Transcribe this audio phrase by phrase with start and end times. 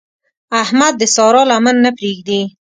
[0.61, 2.41] احمد د سارا لمن نه پرېږدي.